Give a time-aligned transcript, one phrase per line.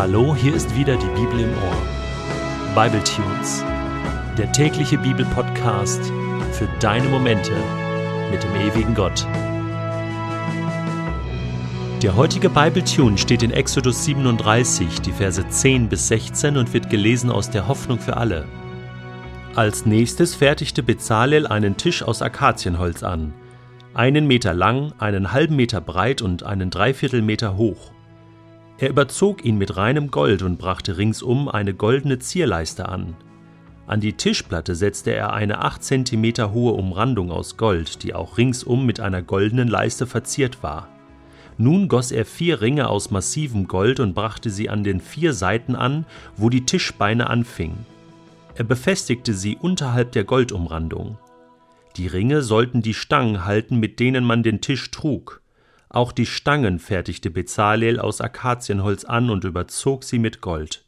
[0.00, 2.74] Hallo, hier ist wieder die Bibel im Ohr.
[2.74, 3.62] Bible Tunes,
[4.38, 6.00] der tägliche Bibelpodcast
[6.52, 7.52] für deine Momente
[8.30, 9.26] mit dem ewigen Gott.
[12.02, 16.88] Der heutige Bible Tune steht in Exodus 37, die Verse 10 bis 16 und wird
[16.88, 18.46] gelesen aus der Hoffnung für alle.
[19.54, 23.34] Als nächstes fertigte Bezalel einen Tisch aus Akazienholz an,
[23.92, 27.92] einen Meter lang, einen halben Meter breit und einen Dreiviertelmeter hoch.
[28.80, 33.14] Er überzog ihn mit reinem Gold und brachte ringsum eine goldene Zierleiste an.
[33.86, 38.86] An die Tischplatte setzte er eine acht Zentimeter hohe Umrandung aus Gold, die auch ringsum
[38.86, 40.88] mit einer goldenen Leiste verziert war.
[41.58, 45.76] Nun goss er vier Ringe aus massivem Gold und brachte sie an den vier Seiten
[45.76, 46.06] an,
[46.38, 47.84] wo die Tischbeine anfingen.
[48.54, 51.18] Er befestigte sie unterhalb der Goldumrandung.
[51.98, 55.39] Die Ringe sollten die Stangen halten, mit denen man den Tisch trug.
[55.90, 60.84] Auch die Stangen fertigte Bezalel aus Akazienholz an und überzog sie mit Gold.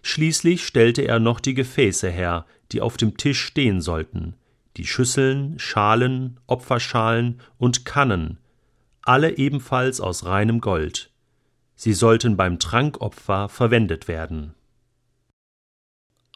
[0.00, 4.34] Schließlich stellte er noch die Gefäße her, die auf dem Tisch stehen sollten,
[4.78, 8.38] die Schüsseln, Schalen, Opferschalen und Kannen,
[9.02, 11.10] alle ebenfalls aus reinem Gold.
[11.74, 14.54] Sie sollten beim Trankopfer verwendet werden.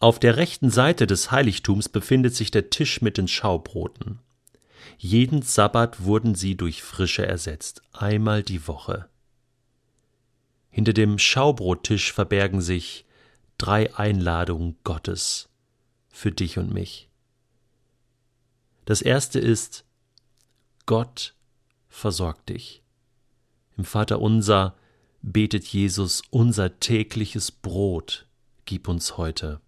[0.00, 4.18] Auf der rechten Seite des Heiligtums befindet sich der Tisch mit den Schaubroten.
[4.98, 9.08] Jeden Sabbat wurden sie durch frische ersetzt, einmal die Woche.
[10.70, 13.06] Hinter dem Schaubrottisch verbergen sich
[13.58, 15.48] drei Einladungen Gottes
[16.08, 17.08] für dich und mich.
[18.84, 19.84] Das erste ist,
[20.86, 21.34] Gott
[21.88, 22.82] versorgt dich.
[23.76, 24.76] Im Vater unser
[25.22, 28.26] betet Jesus, unser tägliches Brot
[28.64, 29.60] gib uns heute.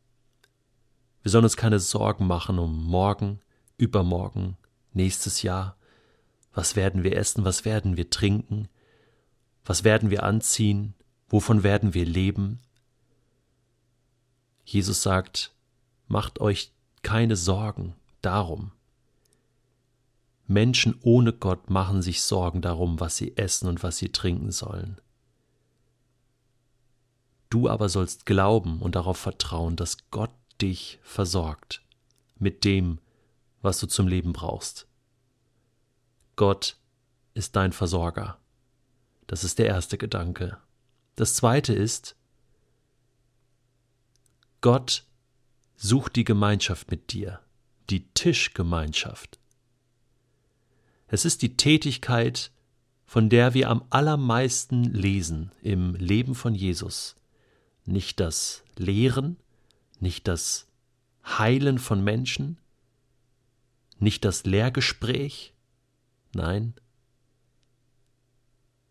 [1.23, 3.41] Wir sollen uns keine Sorgen machen um morgen,
[3.77, 4.57] übermorgen,
[4.99, 5.77] nächstes Jahr?
[6.53, 7.45] Was werden wir essen?
[7.45, 8.69] Was werden wir trinken?
[9.65, 10.95] Was werden wir anziehen?
[11.29, 12.61] Wovon werden wir leben?
[14.65, 15.55] Jesus sagt,
[16.09, 16.73] macht euch
[17.03, 18.73] keine Sorgen darum.
[20.47, 25.01] Menschen ohne Gott machen sich Sorgen darum, was sie essen und was sie trinken sollen.
[27.51, 31.83] Du aber sollst glauben und darauf vertrauen, dass Gott dich versorgt
[32.39, 32.99] mit dem,
[33.63, 34.88] was du zum Leben brauchst.
[36.39, 36.77] Gott
[37.35, 38.39] ist dein Versorger.
[39.27, 40.57] Das ist der erste Gedanke.
[41.17, 42.15] Das zweite ist,
[44.61, 45.05] Gott
[45.75, 47.41] sucht die Gemeinschaft mit dir,
[47.91, 49.41] die Tischgemeinschaft.
[51.09, 52.53] Es ist die Tätigkeit,
[53.05, 57.17] von der wir am allermeisten lesen im Leben von Jesus.
[57.85, 59.39] Nicht das Lehren,
[59.99, 60.69] nicht das
[61.25, 62.59] Heilen von Menschen,
[63.99, 65.53] nicht das Lehrgespräch,
[66.35, 66.75] Nein,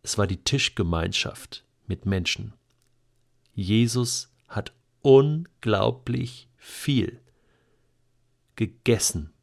[0.04, 2.54] es war die Tischgemeinschaft mit Menschen.
[3.54, 4.72] Jesus hat
[5.02, 7.20] unglaublich viel
[8.56, 9.34] gegessen.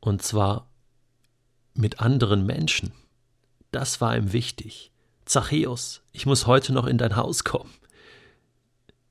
[0.00, 0.70] Und zwar
[1.74, 2.92] mit anderen Menschen.
[3.72, 4.92] Das war ihm wichtig.
[5.24, 7.74] Zachäus, ich muss heute noch in dein Haus kommen.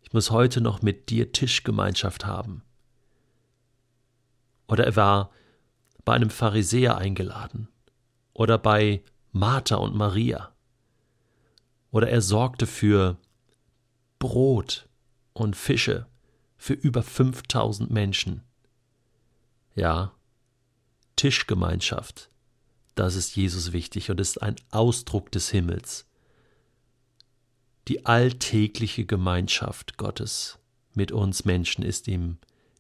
[0.02, 2.64] Ich muss heute noch mit dir Tischgemeinschaft haben.
[4.68, 5.32] Oder er war
[6.06, 7.68] bei einem Pharisäer eingeladen
[8.34, 10.54] oder bei Martha und Maria.
[11.92, 13.18] Oder er sorgte für
[14.20, 14.88] Brot
[15.34, 16.08] und Fische
[16.58, 18.42] für über 5000 Menschen.
[19.76, 20.14] Ja,
[21.16, 22.30] Tischgemeinschaft,
[22.96, 26.06] das ist Jesus wichtig und ist ein Ausdruck des Himmels.
[27.88, 30.60] Die alltägliche Gemeinschaft Gottes
[30.94, 32.38] mit uns Menschen ist ihm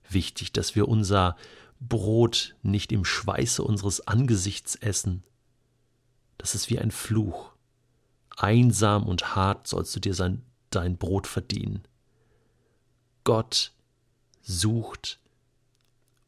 [0.09, 1.35] wichtig, dass wir unser
[1.79, 5.23] Brot nicht im Schweiße unseres Angesichts essen.
[6.37, 7.53] Das ist wie ein Fluch.
[8.37, 11.83] Einsam und hart sollst du dir sein, dein Brot verdienen.
[13.23, 13.73] Gott
[14.41, 15.19] sucht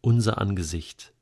[0.01, 1.13] unser Angesicht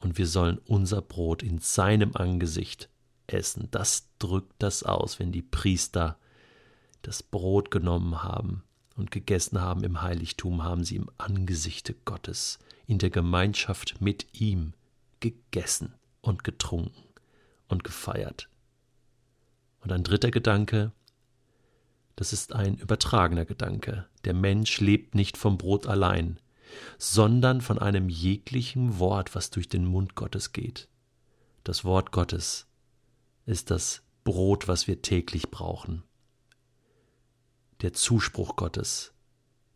[0.00, 2.88] und wir sollen unser Brot in seinem Angesicht
[3.26, 3.68] essen.
[3.70, 6.18] Das drückt das aus, wenn die Priester
[7.02, 8.64] das Brot genommen haben
[8.96, 14.74] und gegessen haben im Heiligtum, haben sie im Angesichte Gottes in der Gemeinschaft mit ihm
[15.20, 17.02] gegessen und getrunken
[17.68, 18.48] und gefeiert.
[19.80, 20.92] Und ein dritter Gedanke,
[22.16, 24.06] das ist ein übertragener Gedanke.
[24.24, 26.38] Der Mensch lebt nicht vom Brot allein,
[26.98, 30.88] sondern von einem jeglichen Wort, was durch den Mund Gottes geht.
[31.64, 32.66] Das Wort Gottes
[33.46, 36.02] ist das Brot, was wir täglich brauchen.
[37.82, 39.12] Der Zuspruch Gottes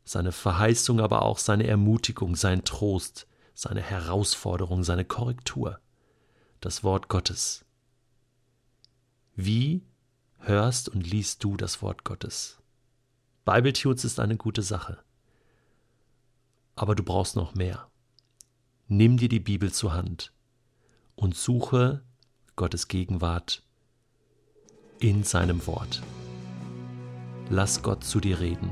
[0.06, 5.81] seine Verheißung, aber auch seine Ermutigung, sein Trost, seine Herausforderung, seine Korrektur,
[6.61, 7.64] das Wort Gottes.
[9.35, 9.85] Wie
[10.38, 12.58] hörst und liest du das Wort Gottes?
[13.44, 15.03] Bibletunes ist eine gute Sache.
[16.76, 17.91] Aber du brauchst noch mehr.
[18.87, 20.32] Nimm dir die Bibel zur Hand
[21.17, 22.03] und suche
[22.55, 23.64] Gottes Gegenwart
[25.00, 26.00] in seinem Wort.
[27.48, 28.70] Lass Gott zu dir reden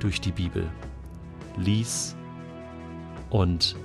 [0.00, 0.68] durch die Bibel.
[1.56, 2.16] Lies
[3.30, 3.76] und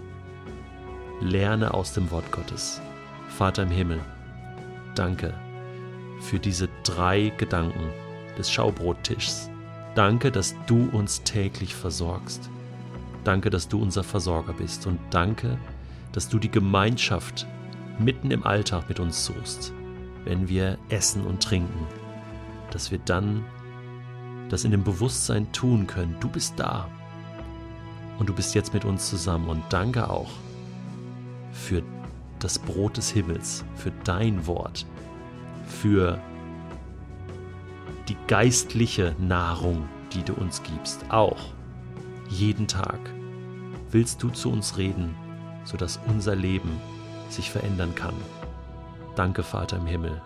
[1.22, 2.82] lerne aus dem Wort Gottes.
[3.30, 4.00] Vater im Himmel,
[4.96, 5.34] danke
[6.20, 7.90] für diese drei Gedanken
[8.38, 9.50] des Schaubrottischs.
[9.96, 12.50] Danke, dass du uns täglich versorgst.
[13.24, 15.58] Danke, dass du unser Versorger bist und danke,
[16.12, 17.46] dass du die Gemeinschaft
[18.00, 19.74] mitten im Alltag mit uns suchst,
[20.24, 21.86] wenn wir essen und trinken,
[22.72, 23.46] dass wir dann
[24.54, 26.88] das in dem Bewusstsein tun können, du bist da.
[28.20, 29.50] Und du bist jetzt mit uns zusammen.
[29.50, 30.30] Und danke auch
[31.52, 31.82] für
[32.40, 34.86] das Brot des Himmels, für dein Wort,
[35.66, 36.20] für
[38.08, 41.40] die geistliche Nahrung, die du uns gibst, auch
[42.30, 43.00] jeden Tag
[43.92, 45.16] willst du zu uns reden,
[45.64, 46.80] sodass unser Leben
[47.30, 48.16] sich verändern kann.
[49.16, 50.22] Danke, Vater im Himmel,